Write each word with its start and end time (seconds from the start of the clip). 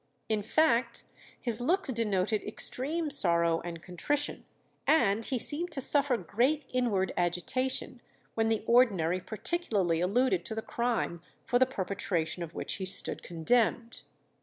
"In 0.29 0.41
fact 0.41 1.03
his 1.39 1.61
looks 1.61 1.89
denoted 1.89 2.43
extreme 2.43 3.11
sorrow 3.11 3.61
and 3.63 3.83
contrition, 3.83 4.45
and 4.87 5.23
he 5.23 5.37
seemed 5.37 5.69
to 5.73 5.79
suffer 5.79 6.17
great 6.17 6.65
inward 6.73 7.13
agitation 7.15 8.01
when 8.33 8.49
the 8.49 8.63
ordinary 8.65 9.19
particularly 9.19 10.01
alluded 10.01 10.43
to 10.45 10.55
the 10.55 10.63
crime 10.63 11.21
for 11.45 11.59
the 11.59 11.67
perpetration 11.67 12.41
of 12.41 12.55
which 12.55 12.77
he 12.77 12.85
stood 12.87 13.21
condemned." 13.21 14.01